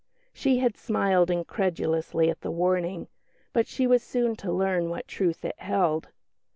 [0.33, 3.07] She had smiled incredulously at the warning,
[3.53, 6.07] but she was soon to learn what truth it held.